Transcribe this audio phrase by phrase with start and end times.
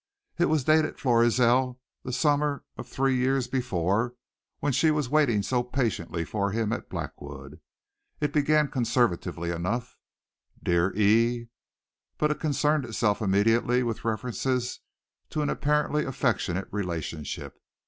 [0.39, 4.15] It was dated Florizel, the summer of three years before
[4.59, 7.59] when she was waiting so patiently for him at Blackwood.
[8.19, 9.95] It began conservatively enough
[10.63, 11.49] "Dear E,"
[12.17, 14.79] but it concerned itself immediately with references
[15.29, 17.59] to an apparently affectionate relationship.